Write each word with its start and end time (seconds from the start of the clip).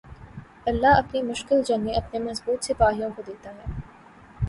اللہ 0.65 0.95
اپنی 0.97 1.21
مشکل 1.21 1.61
جنگیں 1.63 1.93
اپنے 1.93 2.19
مضبوط 2.19 2.63
سپاہیوں 2.63 3.09
کو 3.15 3.21
دیتا 3.27 3.49
ہے 3.49 3.79